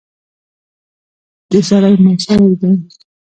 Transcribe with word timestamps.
چې 1.49 1.59
سړی 1.69 1.93
مړ 2.03 2.17
شوی 2.25 2.53
دی. 2.59 2.71